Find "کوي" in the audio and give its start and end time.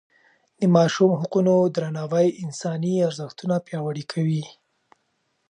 4.13-4.43